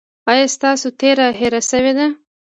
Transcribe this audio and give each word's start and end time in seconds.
ایا 0.31 0.45
ستاسو 0.55 0.87
تیره 0.99 1.27
هیره 1.39 1.61
شوې 1.69 1.93
ده؟ 1.97 2.07